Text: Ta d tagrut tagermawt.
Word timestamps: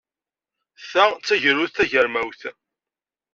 Ta 0.89 1.05
d 1.13 1.19
tagrut 1.25 1.73
tagermawt. 1.77 2.41